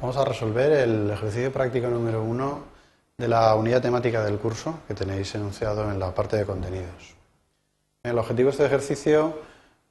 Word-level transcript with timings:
Vamos 0.00 0.16
a 0.16 0.24
resolver 0.24 0.70
el 0.70 1.10
ejercicio 1.10 1.52
práctico 1.52 1.88
número 1.88 2.22
uno 2.22 2.60
de 3.16 3.26
la 3.26 3.52
unidad 3.56 3.82
temática 3.82 4.22
del 4.22 4.38
curso 4.38 4.78
que 4.86 4.94
tenéis 4.94 5.34
enunciado 5.34 5.90
en 5.90 5.98
la 5.98 6.14
parte 6.14 6.36
de 6.36 6.46
contenidos. 6.46 7.16
El 8.04 8.16
objetivo 8.16 8.46
de 8.46 8.52
este 8.52 8.66
ejercicio 8.66 9.40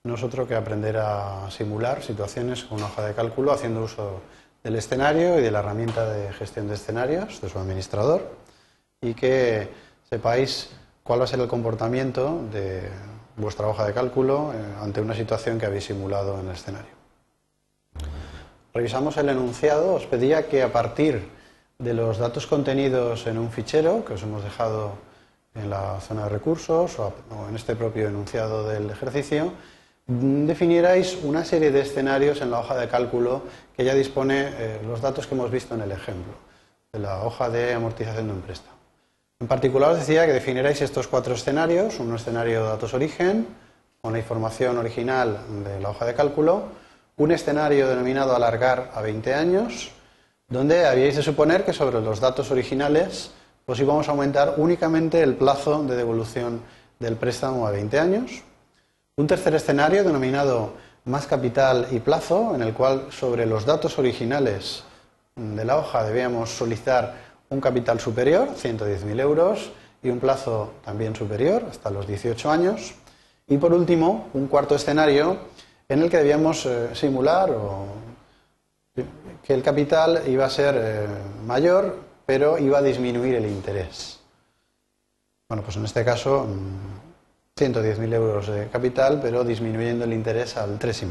no 0.05 0.15
es 0.15 0.23
otro 0.23 0.47
que 0.47 0.55
aprender 0.55 0.95
a 0.95 1.51
simular 1.51 2.01
situaciones 2.01 2.63
con 2.63 2.77
una 2.77 2.87
hoja 2.87 3.05
de 3.05 3.15
cálculo 3.15 3.51
haciendo 3.51 3.83
uso 3.83 4.21
del 4.63 4.77
escenario 4.77 5.39
y 5.39 5.41
de 5.41 5.51
la 5.51 5.59
herramienta 5.59 6.09
de 6.09 6.31
gestión 6.31 6.69
de 6.69 6.75
escenarios 6.75 7.41
de 7.41 7.49
su 7.49 7.59
administrador 7.59 8.31
y 9.01 9.13
que 9.13 9.67
sepáis 10.09 10.69
cuál 11.03 11.19
va 11.19 11.25
a 11.25 11.27
ser 11.27 11.41
el 11.41 11.49
comportamiento 11.49 12.45
de 12.53 12.89
vuestra 13.35 13.67
hoja 13.67 13.85
de 13.85 13.93
cálculo 13.93 14.53
eh, 14.53 14.57
ante 14.81 15.01
una 15.01 15.13
situación 15.13 15.59
que 15.59 15.65
habéis 15.65 15.83
simulado 15.83 16.39
en 16.39 16.47
el 16.47 16.55
escenario 16.55 16.96
revisamos 18.77 19.17
el 19.17 19.29
enunciado, 19.29 19.95
os 19.95 20.05
pedía 20.05 20.47
que 20.47 20.61
a 20.61 20.71
partir 20.71 21.27
de 21.79 21.93
los 21.95 22.19
datos 22.19 22.45
contenidos 22.45 23.25
en 23.25 23.39
un 23.39 23.49
fichero 23.49 24.05
que 24.05 24.13
os 24.13 24.21
hemos 24.21 24.43
dejado 24.43 24.93
en 25.55 25.69
la 25.71 25.99
zona 25.99 26.25
de 26.25 26.29
recursos 26.29 26.99
o 26.99 27.11
en 27.49 27.55
este 27.55 27.75
propio 27.75 28.07
enunciado 28.07 28.69
del 28.69 28.89
ejercicio, 28.91 29.51
definierais 30.05 31.17
una 31.23 31.43
serie 31.43 31.71
de 31.71 31.81
escenarios 31.81 32.39
en 32.41 32.51
la 32.51 32.59
hoja 32.59 32.77
de 32.77 32.87
cálculo 32.87 33.41
que 33.75 33.83
ya 33.83 33.95
dispone 33.95 34.53
eh, 34.53 34.79
los 34.85 35.01
datos 35.01 35.25
que 35.25 35.33
hemos 35.33 35.49
visto 35.49 35.73
en 35.73 35.81
el 35.81 35.91
ejemplo, 35.91 36.33
de 36.93 36.99
la 36.99 37.23
hoja 37.23 37.49
de 37.49 37.73
amortización 37.73 38.27
de 38.27 38.33
un 38.33 38.41
préstamo. 38.41 38.77
En 39.39 39.47
particular 39.47 39.91
os 39.91 39.99
decía 39.99 40.27
que 40.27 40.33
definierais 40.33 40.81
estos 40.81 41.07
cuatro 41.07 41.33
escenarios, 41.33 41.99
un 41.99 42.13
escenario 42.13 42.61
de 42.61 42.69
datos 42.69 42.93
origen, 42.93 43.47
con 44.01 44.13
la 44.13 44.19
información 44.19 44.77
original 44.77 45.39
de 45.63 45.79
la 45.79 45.89
hoja 45.89 46.05
de 46.05 46.13
cálculo, 46.13 46.86
un 47.17 47.31
escenario 47.31 47.87
denominado 47.87 48.35
alargar 48.35 48.91
a 48.93 49.01
20 49.01 49.33
años, 49.33 49.91
donde 50.47 50.85
habíais 50.85 51.15
de 51.15 51.23
suponer 51.23 51.65
que 51.65 51.73
sobre 51.73 51.99
los 51.99 52.19
datos 52.19 52.51
originales 52.51 53.31
pues 53.65 53.79
íbamos 53.81 54.07
a 54.07 54.11
aumentar 54.11 54.53
únicamente 54.57 55.21
el 55.21 55.35
plazo 55.35 55.83
de 55.83 55.97
devolución 55.97 56.61
del 56.99 57.17
préstamo 57.17 57.67
a 57.67 57.71
20 57.71 57.99
años. 57.99 58.31
Un 59.17 59.27
tercer 59.27 59.55
escenario 59.55 60.05
denominado 60.05 60.71
más 61.03 61.27
capital 61.27 61.87
y 61.91 61.99
plazo, 61.99 62.55
en 62.55 62.61
el 62.61 62.73
cual 62.73 63.07
sobre 63.11 63.45
los 63.45 63.65
datos 63.65 63.99
originales 63.99 64.83
de 65.35 65.65
la 65.65 65.77
hoja 65.77 66.03
debíamos 66.03 66.49
solicitar 66.49 67.15
un 67.49 67.59
capital 67.59 67.99
superior, 67.99 68.49
110.000 68.55 69.19
euros, 69.19 69.71
y 70.01 70.09
un 70.09 70.19
plazo 70.19 70.73
también 70.85 71.15
superior, 71.15 71.65
hasta 71.69 71.89
los 71.89 72.07
18 72.07 72.49
años. 72.49 72.93
Y 73.47 73.57
por 73.57 73.73
último, 73.73 74.29
un 74.33 74.47
cuarto 74.47 74.75
escenario 74.75 75.37
en 75.89 76.01
el 76.01 76.09
que 76.09 76.17
debíamos 76.17 76.65
eh, 76.65 76.89
simular 76.93 77.49
que 79.43 79.53
el 79.53 79.63
capital 79.63 80.23
iba 80.27 80.45
a 80.45 80.49
ser 80.49 80.75
eh, 80.77 81.07
mayor, 81.45 81.95
pero 82.25 82.57
iba 82.57 82.79
a 82.79 82.81
disminuir 82.81 83.35
el 83.35 83.45
interés. 83.45 84.19
Bueno, 85.47 85.63
pues 85.63 85.77
en 85.77 85.85
este 85.85 86.03
caso, 86.03 86.45
110.000 87.55 87.97
mm, 87.97 88.13
euros 88.13 88.47
de 88.47 88.67
capital, 88.67 89.19
pero 89.21 89.45
disminuyendo 89.45 90.03
el 90.03 90.13
interés 90.13 90.57
al 90.57 90.77
3,5. 90.77 91.07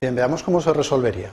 Bien, 0.00 0.14
veamos 0.14 0.42
cómo 0.42 0.60
se 0.60 0.72
resolvería. 0.72 1.32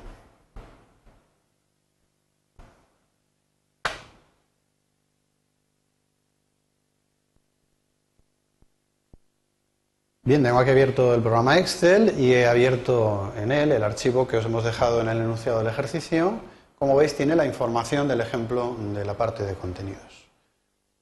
Bien, 10.27 10.41
tengo 10.41 10.57
aquí 10.57 10.71
abierto 10.71 11.13
el 11.13 11.21
programa 11.21 11.59
Excel 11.59 12.19
y 12.19 12.33
he 12.33 12.47
abierto 12.47 13.31
en 13.37 13.51
él 13.51 13.71
el 13.71 13.83
archivo 13.83 14.27
que 14.27 14.37
os 14.37 14.45
hemos 14.45 14.63
dejado 14.63 14.99
en 14.99 15.07
el 15.07 15.19
enunciado 15.19 15.59
del 15.59 15.67
ejercicio. 15.67 16.39
Como 16.79 16.95
veis, 16.95 17.15
tiene 17.15 17.35
la 17.35 17.45
información 17.45 18.07
del 18.07 18.21
ejemplo 18.21 18.75
de 18.95 19.05
la 19.05 19.13
parte 19.13 19.43
de 19.43 19.53
contenidos. 19.53 20.25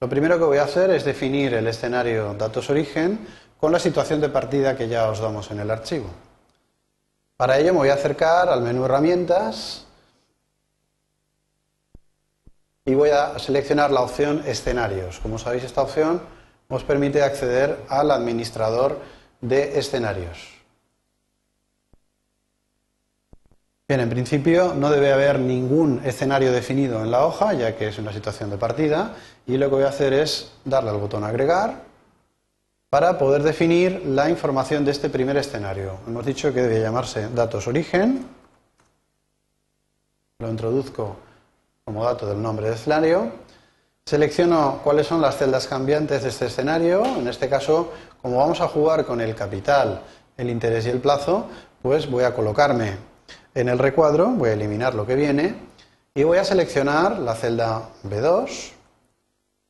Lo 0.02 0.10
primero 0.10 0.38
que 0.38 0.44
voy 0.44 0.58
a 0.58 0.64
hacer 0.64 0.90
es 0.90 1.06
definir 1.06 1.54
el 1.54 1.68
escenario 1.68 2.34
datos 2.34 2.70
origen 2.70 3.26
con 3.58 3.72
la 3.72 3.80
situación 3.80 4.20
de 4.20 4.28
partida 4.28 4.76
que 4.76 4.90
ya 4.90 5.08
os 5.08 5.20
damos 5.20 5.50
en 5.52 5.62
el 5.62 5.72
archivo. 5.72 6.10
Para 7.38 7.58
ello 7.60 7.72
me 7.72 7.80
voy 7.80 7.90
a 7.90 7.94
acercar 7.94 8.50
al 8.50 8.62
menú 8.62 8.84
herramientas 8.84 9.86
y 12.84 12.94
voy 12.94 13.12
a 13.12 13.40
seleccionar 13.40 13.90
la 13.90 14.02
opción 14.02 14.44
escenarios. 14.46 15.22
Como 15.22 15.40
sabéis, 15.40 15.64
esta 15.64 15.82
opción 15.82 16.22
os 16.70 16.84
permite 16.84 17.22
acceder 17.22 17.78
al 17.88 18.12
administrador 18.12 18.98
de 19.44 19.78
escenarios. 19.78 20.50
Bien, 23.86 24.00
en 24.00 24.10
principio 24.10 24.74
no 24.74 24.90
debe 24.90 25.12
haber 25.12 25.40
ningún 25.40 26.02
escenario 26.06 26.54
definido 26.54 27.04
en 27.04 27.12
la 27.12 27.26
hoja, 27.26 27.54
ya 27.54 27.76
que 27.76 27.90
es 27.90 28.00
una 28.00 28.14
situación 28.14 28.50
de 28.50 28.58
partida, 28.58 29.16
y 29.46 29.58
lo 29.58 29.68
que 29.68 29.76
voy 29.76 29.84
a 29.84 29.90
hacer 29.90 30.14
es 30.14 30.54
darle 30.64 30.92
al 30.92 30.98
botón 30.98 31.26
agregar 31.26 31.82
para 32.90 33.18
poder 33.18 33.44
definir 33.44 34.06
la 34.06 34.30
información 34.30 34.86
de 34.86 34.92
este 34.92 35.10
primer 35.10 35.36
escenario. 35.36 35.98
Hemos 36.08 36.26
dicho 36.26 36.54
que 36.54 36.62
debe 36.62 36.80
llamarse 36.80 37.28
datos 37.28 37.68
origen, 37.68 38.26
lo 40.40 40.50
introduzco 40.50 41.18
como 41.84 42.06
dato 42.06 42.26
del 42.26 42.42
nombre 42.42 42.68
del 42.68 42.76
escenario, 42.76 43.30
Selecciono 44.06 44.82
cuáles 44.84 45.08
son 45.08 45.22
las 45.22 45.38
celdas 45.38 45.66
cambiantes 45.66 46.24
de 46.24 46.30
este 46.30 46.48
escenario. 46.48 47.06
En 47.06 47.26
este 47.28 47.48
caso, 47.48 47.94
como 48.22 48.38
vamos 48.38 48.60
a 48.60 48.68
jugar 48.68 49.06
con 49.06 49.22
el 49.22 49.34
capital, 49.34 50.02
el 50.36 50.50
interés 50.50 50.86
y 50.86 50.90
el 50.90 51.00
plazo, 51.00 51.48
pues 51.82 52.12
voy 52.12 52.26
a 52.26 52.36
colocarme 52.36 52.98
en 53.56 53.70
el 53.70 53.80
recuadro, 53.80 54.28
voy 54.28 54.50
a 54.50 54.54
eliminar 54.54 54.94
lo 54.94 55.06
que 55.08 55.16
viene 55.16 55.56
y 56.14 56.24
voy 56.24 56.38
a 56.38 56.44
seleccionar 56.44 57.18
la 57.18 57.34
celda 57.34 57.90
B2, 58.04 58.72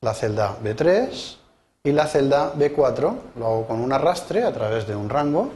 la 0.00 0.14
celda 0.14 0.58
B3 0.62 1.36
y 1.84 1.92
la 1.92 2.08
celda 2.08 2.52
B4. 2.54 3.16
Lo 3.36 3.46
hago 3.46 3.66
con 3.68 3.80
un 3.80 3.92
arrastre 3.92 4.42
a 4.42 4.52
través 4.52 4.88
de 4.88 4.96
un 4.96 5.10
rango, 5.10 5.52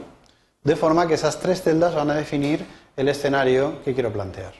de 0.63 0.75
forma 0.77 1.05
que 1.05 1.15
esas 1.15 1.37
tres 1.39 1.61
celdas 1.61 1.95
van 1.95 2.11
a 2.11 2.15
definir 2.15 2.65
el 2.95 3.09
escenario 3.09 3.83
que 3.83 3.93
quiero 3.93 4.13
plantear. 4.13 4.53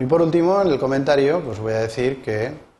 Y 0.00 0.06
por 0.06 0.20
último, 0.20 0.60
en 0.60 0.68
el 0.68 0.80
comentario, 0.80 1.40
pues 1.44 1.60
voy 1.60 1.74
a 1.74 1.78
decir 1.78 2.20
que 2.20 2.73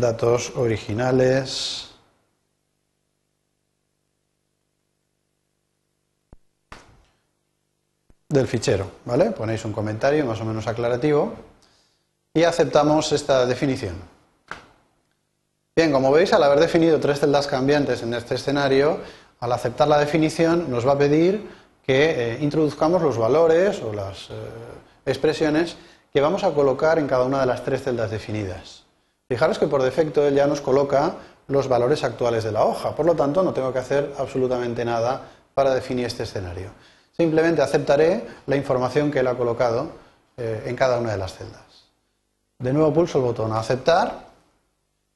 datos 0.00 0.52
originales. 0.56 1.86
del 8.28 8.46
fichero, 8.46 8.88
¿vale? 9.04 9.32
Ponéis 9.32 9.64
un 9.64 9.72
comentario 9.72 10.24
más 10.24 10.40
o 10.40 10.44
menos 10.44 10.68
aclarativo 10.68 11.32
y 12.32 12.44
aceptamos 12.44 13.10
esta 13.10 13.44
definición. 13.44 13.96
Bien, 15.74 15.90
como 15.90 16.12
veis, 16.12 16.32
al 16.32 16.44
haber 16.44 16.60
definido 16.60 17.00
tres 17.00 17.18
celdas 17.18 17.48
cambiantes 17.48 18.02
en 18.02 18.14
este 18.14 18.36
escenario, 18.36 19.00
al 19.40 19.52
aceptar 19.52 19.88
la 19.88 19.98
definición 19.98 20.70
nos 20.70 20.86
va 20.86 20.92
a 20.92 20.98
pedir 20.98 21.48
que 21.84 22.34
eh, 22.34 22.38
introduzcamos 22.40 23.02
los 23.02 23.18
valores 23.18 23.82
o 23.82 23.92
las 23.92 24.30
eh, 24.30 24.34
expresiones 25.06 25.76
que 26.12 26.20
vamos 26.20 26.44
a 26.44 26.52
colocar 26.52 27.00
en 27.00 27.08
cada 27.08 27.24
una 27.24 27.40
de 27.40 27.46
las 27.46 27.64
tres 27.64 27.82
celdas 27.82 28.12
definidas. 28.12 28.84
Fijaros 29.30 29.60
que 29.60 29.68
por 29.68 29.80
defecto 29.80 30.26
él 30.26 30.34
ya 30.34 30.48
nos 30.48 30.60
coloca 30.60 31.14
los 31.46 31.68
valores 31.68 32.02
actuales 32.02 32.42
de 32.42 32.50
la 32.50 32.64
hoja, 32.64 32.96
por 32.96 33.06
lo 33.06 33.14
tanto 33.14 33.44
no 33.44 33.52
tengo 33.52 33.72
que 33.72 33.78
hacer 33.78 34.12
absolutamente 34.18 34.84
nada 34.84 35.22
para 35.54 35.72
definir 35.72 36.06
este 36.06 36.24
escenario. 36.24 36.70
Simplemente 37.16 37.62
aceptaré 37.62 38.26
la 38.48 38.56
información 38.56 39.08
que 39.08 39.20
él 39.20 39.28
ha 39.28 39.36
colocado 39.36 39.92
eh, 40.36 40.64
en 40.66 40.74
cada 40.74 40.98
una 40.98 41.12
de 41.12 41.18
las 41.18 41.34
celdas. 41.34 41.62
De 42.58 42.72
nuevo 42.72 42.92
pulso 42.92 43.18
el 43.18 43.24
botón 43.24 43.52
aceptar 43.52 44.26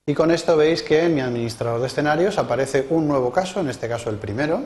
y 0.06 0.14
con 0.14 0.30
esto 0.30 0.56
veis 0.56 0.84
que 0.84 1.06
en 1.06 1.14
mi 1.16 1.20
administrador 1.20 1.80
de 1.80 1.88
escenarios 1.88 2.38
aparece 2.38 2.86
un 2.90 3.08
nuevo 3.08 3.32
caso, 3.32 3.58
en 3.58 3.68
este 3.68 3.88
caso 3.88 4.10
el 4.10 4.18
primero, 4.18 4.62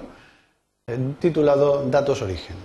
eh, 0.86 0.98
titulado 1.18 1.88
datos 1.88 2.20
origen. 2.20 2.56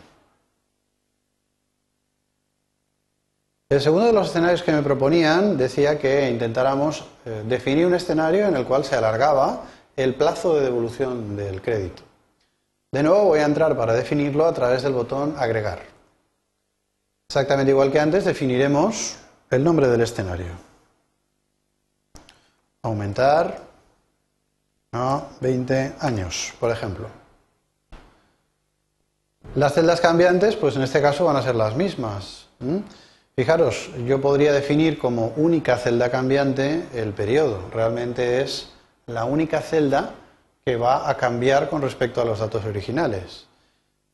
El 3.73 3.81
segundo 3.81 4.05
de 4.05 4.13
los 4.13 4.27
escenarios 4.27 4.61
que 4.61 4.71
me 4.71 4.83
proponían 4.83 5.57
decía 5.57 5.97
que 5.97 6.29
intentáramos 6.29 7.05
eh, 7.25 7.41
definir 7.43 7.87
un 7.87 7.95
escenario 7.95 8.45
en 8.45 8.55
el 8.55 8.65
cual 8.65 8.85
se 8.85 8.95
alargaba 8.95 9.63
el 9.95 10.13
plazo 10.13 10.53
de 10.53 10.65
devolución 10.65 11.35
del 11.35 11.59
crédito. 11.59 12.03
De 12.91 13.01
nuevo 13.01 13.23
voy 13.23 13.39
a 13.39 13.45
entrar 13.45 13.75
para 13.75 13.93
definirlo 13.93 14.45
a 14.45 14.53
través 14.53 14.83
del 14.83 14.93
botón 14.93 15.33
agregar. 15.39 15.79
Exactamente 17.27 17.71
igual 17.71 17.91
que 17.91 17.99
antes 17.99 18.25
definiremos 18.25 19.15
el 19.49 19.63
nombre 19.63 19.87
del 19.87 20.01
escenario. 20.01 20.53
Aumentar 22.83 23.59
a 24.91 25.23
20 25.41 25.93
años, 25.99 26.53
por 26.59 26.69
ejemplo. 26.69 27.07
Las 29.55 29.73
celdas 29.73 29.99
cambiantes, 29.99 30.55
pues 30.57 30.75
en 30.75 30.83
este 30.83 31.01
caso 31.01 31.25
van 31.25 31.37
a 31.37 31.41
ser 31.41 31.55
las 31.55 31.75
mismas. 31.75 32.45
Fijaros, 33.35 33.89
yo 34.05 34.21
podría 34.21 34.53
definir 34.53 34.99
como 34.99 35.33
única 35.37 35.77
celda 35.77 36.11
cambiante 36.11 36.85
el 36.93 37.13
periodo. 37.13 37.61
Realmente 37.73 38.41
es 38.41 38.69
la 39.07 39.25
única 39.25 39.61
celda 39.61 40.11
que 40.63 40.75
va 40.75 41.09
a 41.09 41.17
cambiar 41.17 41.67
con 41.67 41.81
respecto 41.81 42.21
a 42.21 42.25
los 42.25 42.37
datos 42.37 42.63
originales. 42.63 43.47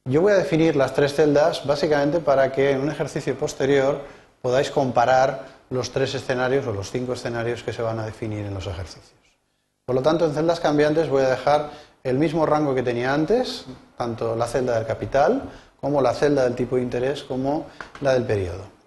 Yo 0.05 0.21
voy 0.21 0.31
a 0.31 0.37
definir 0.37 0.77
las 0.77 0.93
tres 0.93 1.15
celdas 1.15 1.67
básicamente 1.67 2.21
para 2.21 2.53
que 2.53 2.71
en 2.71 2.79
un 2.79 2.89
ejercicio 2.89 3.37
posterior 3.37 3.99
podáis 4.41 4.71
comparar 4.71 5.47
los 5.69 5.91
tres 5.91 6.15
escenarios 6.15 6.65
o 6.65 6.71
los 6.71 6.89
cinco 6.89 7.11
escenarios 7.11 7.61
que 7.61 7.73
se 7.73 7.81
van 7.81 7.99
a 7.99 8.05
definir 8.05 8.45
en 8.45 8.53
los 8.53 8.67
ejercicios. 8.67 9.19
Por 9.85 9.95
lo 9.95 10.01
tanto, 10.01 10.25
en 10.25 10.33
celdas 10.33 10.61
cambiantes 10.61 11.09
voy 11.09 11.23
a 11.23 11.29
dejar 11.29 11.71
el 12.05 12.17
mismo 12.17 12.45
rango 12.45 12.73
que 12.73 12.83
tenía 12.83 13.13
antes, 13.13 13.65
tanto 13.97 14.37
la 14.37 14.47
celda 14.47 14.77
del 14.77 14.87
capital 14.87 15.41
como 15.81 16.01
la 16.01 16.13
celda 16.13 16.45
del 16.45 16.55
tipo 16.55 16.77
de 16.77 16.83
interés 16.83 17.23
como 17.23 17.67
la 17.99 18.13
del 18.13 18.23
periodo. 18.23 18.78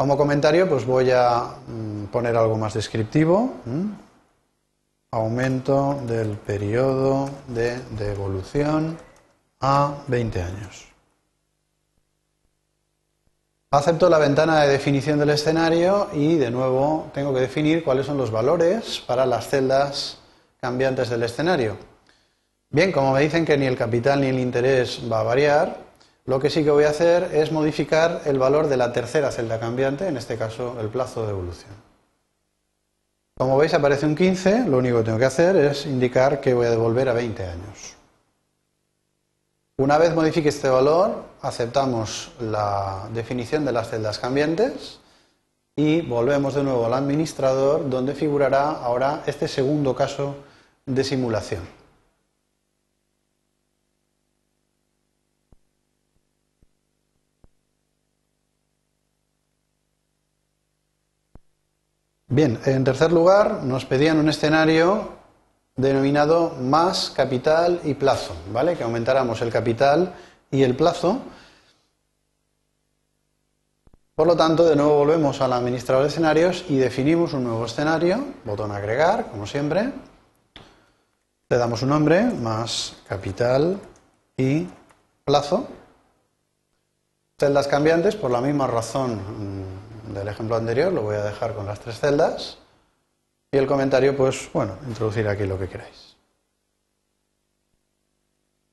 Como 0.00 0.16
comentario, 0.16 0.66
pues 0.66 0.86
voy 0.86 1.10
a 1.10 1.42
mm, 1.68 2.06
poner 2.06 2.34
algo 2.34 2.56
más 2.56 2.72
descriptivo. 2.72 3.52
Aumento 5.10 6.00
del 6.06 6.38
periodo 6.38 7.28
de 7.48 7.78
devolución 7.98 8.96
a 9.60 9.92
20 10.06 10.40
años. 10.40 10.86
Acepto 13.72 14.08
la 14.08 14.18
ventana 14.18 14.62
de 14.62 14.68
definición 14.72 15.18
del 15.18 15.28
escenario 15.28 16.08
y 16.14 16.36
de 16.36 16.50
nuevo 16.50 17.10
tengo 17.12 17.34
que 17.34 17.40
definir 17.40 17.84
cuáles 17.84 18.06
son 18.06 18.16
los 18.16 18.30
valores 18.30 19.00
para 19.06 19.26
las 19.26 19.48
celdas 19.48 20.16
cambiantes 20.62 21.10
del 21.10 21.24
escenario. 21.24 21.76
Bien, 22.70 22.90
como 22.90 23.12
me 23.12 23.20
dicen 23.20 23.44
que 23.44 23.58
ni 23.58 23.66
el 23.66 23.76
capital 23.76 24.22
ni 24.22 24.28
el 24.28 24.38
interés 24.38 25.02
va 25.12 25.20
a 25.20 25.24
variar, 25.24 25.89
lo 26.30 26.38
que 26.38 26.48
sí 26.48 26.62
que 26.62 26.70
voy 26.70 26.84
a 26.84 26.90
hacer 26.90 27.34
es 27.34 27.50
modificar 27.50 28.22
el 28.24 28.38
valor 28.38 28.68
de 28.68 28.76
la 28.76 28.92
tercera 28.92 29.32
celda 29.32 29.58
cambiante, 29.58 30.06
en 30.06 30.16
este 30.16 30.38
caso 30.38 30.76
el 30.80 30.86
plazo 30.86 31.24
de 31.24 31.32
evolución. 31.32 31.72
Como 33.36 33.58
veis 33.58 33.74
aparece 33.74 34.06
un 34.06 34.14
15, 34.14 34.66
lo 34.68 34.78
único 34.78 34.98
que 34.98 35.02
tengo 35.06 35.18
que 35.18 35.24
hacer 35.24 35.56
es 35.56 35.86
indicar 35.86 36.40
que 36.40 36.54
voy 36.54 36.66
a 36.66 36.70
devolver 36.70 37.08
a 37.08 37.14
20 37.14 37.44
años. 37.44 37.96
Una 39.78 39.98
vez 39.98 40.14
modifique 40.14 40.50
este 40.50 40.68
valor, 40.68 41.24
aceptamos 41.42 42.30
la 42.38 43.08
definición 43.12 43.64
de 43.64 43.72
las 43.72 43.90
celdas 43.90 44.20
cambiantes 44.20 45.00
y 45.74 46.00
volvemos 46.02 46.54
de 46.54 46.62
nuevo 46.62 46.86
al 46.86 46.94
administrador 46.94 47.90
donde 47.90 48.14
figurará 48.14 48.70
ahora 48.70 49.24
este 49.26 49.48
segundo 49.48 49.96
caso 49.96 50.36
de 50.86 51.02
simulación. 51.02 51.79
Bien, 62.32 62.60
en 62.64 62.84
tercer 62.84 63.10
lugar 63.10 63.64
nos 63.64 63.84
pedían 63.84 64.16
un 64.16 64.28
escenario 64.28 65.08
denominado 65.74 66.50
más 66.60 67.10
capital 67.10 67.80
y 67.82 67.94
plazo, 67.94 68.36
¿vale? 68.52 68.76
Que 68.76 68.84
aumentáramos 68.84 69.42
el 69.42 69.50
capital 69.50 70.14
y 70.48 70.62
el 70.62 70.76
plazo. 70.76 71.22
Por 74.14 74.28
lo 74.28 74.36
tanto, 74.36 74.64
de 74.64 74.76
nuevo 74.76 74.98
volvemos 74.98 75.40
al 75.40 75.52
administrador 75.52 76.04
de 76.04 76.10
escenarios 76.10 76.64
y 76.68 76.76
definimos 76.76 77.32
un 77.32 77.42
nuevo 77.42 77.64
escenario, 77.64 78.24
botón 78.44 78.70
agregar, 78.70 79.26
como 79.32 79.44
siempre. 79.44 79.92
Le 81.48 81.56
damos 81.56 81.82
un 81.82 81.88
nombre, 81.88 82.22
más 82.26 82.94
capital 83.08 83.76
y 84.36 84.68
plazo. 85.24 85.66
Celdas 87.40 87.66
cambiantes, 87.66 88.14
por 88.14 88.30
la 88.30 88.40
misma 88.40 88.68
razón 88.68 89.16
mm, 89.16 89.89
del 90.14 90.28
ejemplo 90.28 90.56
anterior, 90.56 90.92
lo 90.92 91.02
voy 91.02 91.16
a 91.16 91.24
dejar 91.24 91.54
con 91.54 91.66
las 91.66 91.80
tres 91.80 91.98
celdas. 91.98 92.58
Y 93.52 93.56
el 93.56 93.66
comentario, 93.66 94.16
pues 94.16 94.48
bueno, 94.52 94.76
introducir 94.86 95.26
aquí 95.28 95.44
lo 95.44 95.58
que 95.58 95.68
queráis. 95.68 96.16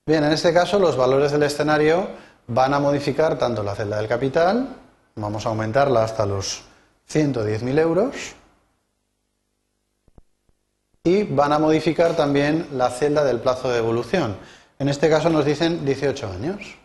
Bien, 0.06 0.24
en 0.24 0.32
este 0.32 0.54
caso 0.54 0.78
los 0.78 0.96
valores 0.96 1.32
del 1.32 1.42
escenario 1.42 2.08
van 2.46 2.72
a 2.72 2.80
modificar 2.80 3.38
tanto 3.38 3.62
la 3.62 3.74
celda 3.74 3.98
del 3.98 4.08
capital, 4.08 4.68
vamos 5.16 5.44
a 5.44 5.50
aumentarla 5.50 6.04
hasta 6.04 6.24
los 6.24 6.62
110.000 7.10 7.78
euros, 7.78 8.14
y 11.04 11.24
van 11.24 11.52
a 11.52 11.58
modificar 11.58 12.14
también 12.14 12.68
la 12.72 12.90
celda 12.90 13.24
del 13.24 13.40
plazo 13.40 13.70
de 13.70 13.78
evolución. 13.78 14.36
En 14.78 14.88
este 14.88 15.08
caso 15.08 15.30
nos 15.30 15.44
dicen 15.44 15.84
18 15.84 16.26
años. 16.26 16.76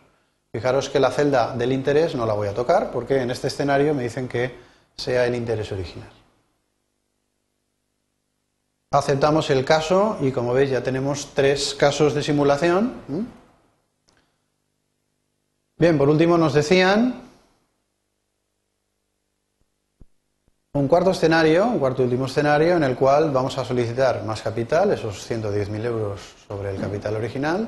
Fijaros 0.54 0.88
que 0.88 1.00
la 1.00 1.10
celda 1.10 1.56
del 1.56 1.72
interés 1.72 2.14
no 2.14 2.28
la 2.28 2.34
voy 2.34 2.48
a 2.48 2.54
tocar 2.54 2.92
porque 2.92 3.20
en 3.20 3.32
este 3.32 3.48
escenario 3.48 3.96
me 3.96 4.04
dicen 4.04 4.28
que 4.28 4.56
sea 4.96 5.26
el 5.26 5.34
interés 5.34 5.72
original. 5.72 6.12
Aceptamos 8.92 9.50
el 9.50 9.66
caso 9.66 10.20
y 10.22 10.32
como 10.32 10.54
veis 10.54 10.70
ya 10.70 10.84
tenemos 10.84 11.34
tres 11.34 11.74
casos 11.74 12.14
de 12.14 12.22
simulación. 12.22 12.94
Bien, 15.76 15.98
por 15.98 16.08
último 16.08 16.38
nos 16.38 16.54
decían 16.54 17.24
un 20.74 20.88
cuarto 20.88 21.10
escenario, 21.10 21.66
un 21.66 21.80
cuarto 21.80 22.04
y 22.04 22.06
último 22.06 22.28
escenario 22.28 22.78
en 22.78 22.84
el 22.84 22.96
cual 22.96 23.32
vamos 23.32 23.58
a 23.58 23.66
solicitar 23.66 24.24
más 24.24 24.44
capital, 24.44 24.92
esos 24.92 25.28
110.000 25.28 25.86
euros 25.86 26.22
sobre 26.48 26.70
el 26.70 26.80
capital 26.80 27.16
original, 27.16 27.68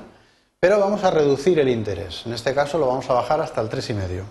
pero 0.65 0.79
vamos 0.79 1.03
a 1.03 1.11
reducir 1.11 1.59
el 1.59 1.69
interés. 1.69 2.23
En 2.25 2.33
este 2.33 2.51
caso 2.55 2.79
lo 2.79 2.87
vamos 2.87 3.07
a 3.11 3.13
bajar 3.13 3.39
hasta 3.39 3.61
el 3.61 3.69
3,5. 3.69 4.23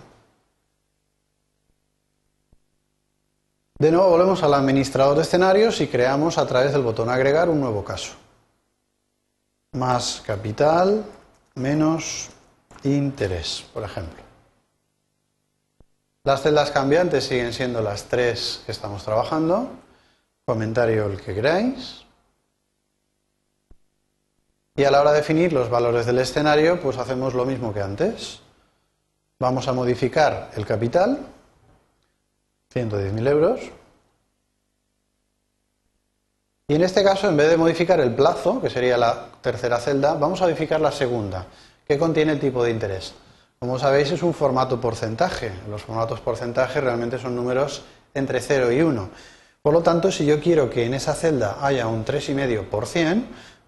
De 3.79 3.89
nuevo 3.89 4.09
volvemos 4.09 4.43
al 4.43 4.53
administrador 4.53 5.15
de 5.15 5.21
escenarios 5.21 5.79
y 5.79 5.87
creamos 5.87 6.37
a 6.37 6.45
través 6.45 6.73
del 6.73 6.81
botón 6.81 7.07
agregar 7.07 7.47
un 7.47 7.61
nuevo 7.61 7.85
caso. 7.85 8.15
Más 9.71 10.21
capital 10.25 11.05
menos 11.53 12.27
interés, 12.83 13.63
por 13.73 13.83
ejemplo. 13.83 14.21
Las 16.25 16.41
celdas 16.41 16.69
cambiantes 16.69 17.23
siguen 17.23 17.53
siendo 17.53 17.81
las 17.81 18.09
tres 18.09 18.61
que 18.65 18.73
estamos 18.73 19.05
trabajando. 19.05 19.69
Comentario 20.43 21.05
el 21.05 21.21
que 21.21 21.33
queráis. 21.33 22.04
Y 24.75 24.83
a 24.83 24.91
la 24.91 24.99
hora 24.99 25.11
de 25.11 25.19
definir 25.19 25.53
los 25.53 25.69
valores 25.69 26.05
del 26.05 26.19
escenario, 26.19 26.81
pues 26.81 26.97
hacemos 26.97 27.33
lo 27.33 27.45
mismo 27.45 27.73
que 27.73 27.81
antes. 27.81 28.41
Vamos 29.39 29.69
a 29.69 29.73
modificar 29.73 30.51
el 30.55 30.65
capital 30.65 31.19
110.000 32.73 33.27
euros. 33.29 33.61
Y 36.67 36.75
en 36.75 36.81
este 36.81 37.03
caso, 37.03 37.29
en 37.29 37.37
vez 37.37 37.49
de 37.49 37.55
modificar 37.55 38.01
el 38.01 38.13
plazo, 38.15 38.61
que 38.61 38.69
sería 38.69 38.97
la 38.97 39.27
tercera 39.39 39.79
celda, 39.79 40.15
vamos 40.15 40.41
a 40.41 40.45
modificar 40.45 40.81
la 40.81 40.91
segunda, 40.91 41.45
que 41.87 41.97
contiene 41.97 42.33
el 42.33 42.39
tipo 42.41 42.61
de 42.61 42.71
interés. 42.71 43.13
Como 43.59 43.79
sabéis, 43.79 44.11
es 44.11 44.23
un 44.23 44.33
formato 44.33 44.81
porcentaje. 44.81 45.53
Los 45.69 45.83
formatos 45.83 46.19
porcentaje 46.19 46.81
realmente 46.81 47.17
son 47.17 47.33
números 47.33 47.83
entre 48.13 48.41
0 48.41 48.73
y 48.73 48.81
1. 48.81 49.09
Por 49.61 49.73
lo 49.73 49.81
tanto, 49.81 50.11
si 50.11 50.25
yo 50.25 50.41
quiero 50.41 50.69
que 50.69 50.85
en 50.85 50.95
esa 50.95 51.13
celda 51.13 51.59
haya 51.61 51.87
un 51.87 52.03
3,5%, 52.03 53.23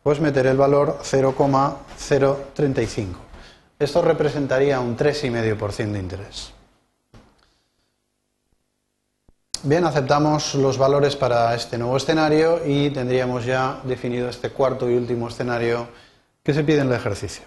pues 0.07 0.21
meteré 0.21 0.51
el 0.51 0.55
valor 0.55 0.99
0,035. 1.03 3.19
Esto 3.77 4.01
representaría 4.01 4.79
un 4.79 4.95
3,5% 4.95 5.91
de 5.91 5.99
interés. 5.99 6.53
Bien, 9.63 9.83
aceptamos 9.83 10.55
los 10.55 10.77
valores 10.77 11.17
para 11.17 11.53
este 11.53 11.77
nuevo 11.77 11.97
escenario 11.97 12.61
y 12.65 12.89
tendríamos 12.91 13.43
ya 13.43 13.81
definido 13.83 14.29
este 14.29 14.49
cuarto 14.49 14.89
y 14.89 14.95
último 14.95 15.27
escenario 15.27 15.89
que 16.41 16.53
se 16.53 16.63
pide 16.63 16.79
en 16.79 16.87
el 16.87 16.93
ejercicio. 16.93 17.43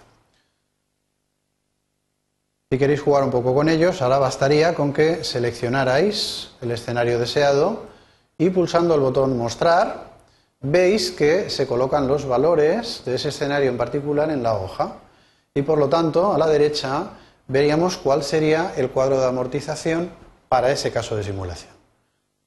Si 2.71 2.77
queréis 2.77 3.01
jugar 3.01 3.23
un 3.23 3.31
poco 3.31 3.55
con 3.55 3.69
ellos, 3.69 4.03
ahora 4.03 4.19
bastaría 4.19 4.75
con 4.75 4.93
que 4.93 5.23
seleccionarais 5.23 6.51
el 6.61 6.69
escenario 6.69 7.17
deseado 7.17 7.87
y 8.37 8.51
pulsando 8.51 8.93
el 8.93 9.01
botón 9.01 9.35
mostrar, 9.35 10.10
veis 10.61 11.11
que 11.11 11.49
se 11.49 11.67
colocan 11.67 12.07
los 12.07 12.25
valores 12.25 13.03
de 13.05 13.15
ese 13.15 13.29
escenario 13.29 13.69
en 13.69 13.77
particular 13.77 14.29
en 14.29 14.43
la 14.43 14.55
hoja 14.55 14.97
y 15.53 15.63
por 15.63 15.77
lo 15.77 15.89
tanto 15.89 16.33
a 16.33 16.37
la 16.37 16.47
derecha 16.47 17.09
veríamos 17.47 17.97
cuál 17.97 18.23
sería 18.23 18.73
el 18.77 18.89
cuadro 18.89 19.19
de 19.19 19.27
amortización 19.27 20.11
para 20.47 20.71
ese 20.71 20.91
caso 20.91 21.15
de 21.15 21.23
simulación 21.23 21.81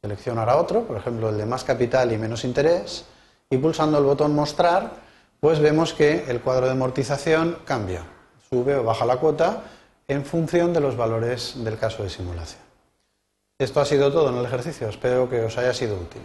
seleccionar 0.05 0.51
a 0.51 0.59
otro, 0.59 0.83
por 0.83 0.99
ejemplo 0.99 1.31
el 1.31 1.39
de 1.39 1.47
más 1.47 1.65
capital 1.65 2.13
y 2.13 2.19
menos 2.19 2.45
interés, 2.45 3.07
y 3.49 3.57
pulsando 3.57 3.97
el 3.97 4.05
botón 4.05 4.35
mostrar, 4.35 4.93
pues 5.41 5.61
vemos 5.61 5.95
que 5.95 6.27
el 6.29 6.43
cuadro 6.43 6.67
de 6.67 6.73
amortización 6.73 7.57
cambia, 7.65 8.03
sube 8.51 8.77
o 8.77 8.85
baja 8.85 9.07
la 9.07 9.17
cuota 9.17 9.63
en 10.07 10.27
función 10.27 10.75
de 10.75 10.81
los 10.81 10.95
valores 10.95 11.55
del 11.57 11.79
caso 11.79 12.03
de 12.03 12.11
simulación. 12.11 12.61
Esto 13.59 13.81
ha 13.81 13.87
sido 13.87 14.13
todo 14.13 14.29
en 14.29 14.37
el 14.37 14.45
ejercicio, 14.45 14.91
espero 14.91 15.31
que 15.31 15.41
os 15.41 15.57
haya 15.57 15.73
sido 15.73 15.97
útil. 15.97 16.21